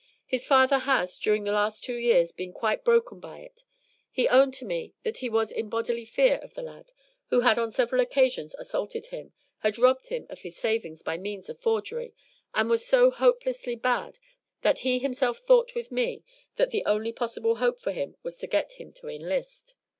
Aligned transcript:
"His 0.25 0.47
father 0.47 0.79
has, 0.79 1.19
during 1.19 1.43
the 1.43 1.51
last 1.51 1.83
two 1.83 1.93
years, 1.95 2.31
been 2.31 2.53
quite 2.53 2.83
broken 2.83 3.19
by 3.19 3.37
it; 3.41 3.63
he 4.11 4.27
owned 4.29 4.55
to 4.55 4.65
me 4.65 4.95
that 5.03 5.19
he 5.19 5.29
was 5.29 5.51
in 5.51 5.69
bodily 5.69 6.05
fear 6.05 6.37
of 6.41 6.55
the 6.55 6.63
lad, 6.63 6.91
who 7.27 7.41
had 7.41 7.59
on 7.59 7.71
several 7.71 8.01
occasions 8.01 8.55
assaulted 8.57 9.05
him, 9.05 9.31
had 9.59 9.77
robbed 9.77 10.07
him 10.07 10.25
of 10.27 10.39
his 10.41 10.57
savings 10.57 11.03
by 11.03 11.19
means 11.19 11.49
of 11.49 11.59
forgery, 11.61 12.15
and 12.55 12.67
was 12.67 12.83
so 12.83 13.11
hopelessly 13.11 13.75
bad 13.75 14.17
that 14.63 14.79
he 14.79 14.97
himself 14.97 15.37
thought 15.37 15.75
with 15.75 15.91
me 15.91 16.23
that 16.55 16.71
the 16.71 16.83
only 16.87 17.11
possible 17.11 17.57
hope 17.57 17.79
for 17.79 17.91
him 17.91 18.15
was 18.23 18.39
to 18.39 18.47
get 18.47 18.71
him 18.71 18.91
to 18.93 19.07
enlist. 19.07 19.75